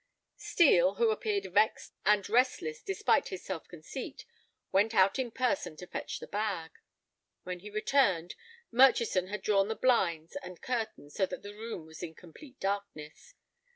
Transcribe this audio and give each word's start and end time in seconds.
Steel, 0.39 0.95
who 0.95 1.11
appeared 1.11 1.45
vexed 1.53 1.93
and 2.07 2.27
restless 2.27 2.81
despite 2.81 3.27
his 3.27 3.45
self 3.45 3.67
conceit, 3.67 4.25
went 4.71 4.95
out 4.95 5.19
in 5.19 5.29
person 5.29 5.75
to 5.77 5.85
fetch 5.85 6.17
the 6.17 6.25
bag. 6.25 6.71
When 7.43 7.59
he 7.59 7.69
returned, 7.69 8.33
Murchison 8.71 9.27
had 9.27 9.43
drawn 9.43 9.67
the 9.67 9.75
blinds 9.75 10.35
and 10.37 10.59
curtains 10.59 11.13
so 11.13 11.27
that 11.27 11.43
the 11.43 11.53
room 11.53 11.85
was 11.85 12.01
in 12.01 12.15
complete 12.15 12.59
darkness. 12.59 13.35